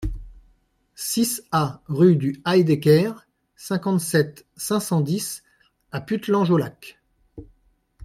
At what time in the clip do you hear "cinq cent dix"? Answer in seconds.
4.57-5.43